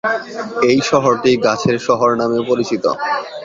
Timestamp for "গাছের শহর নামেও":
1.45-2.43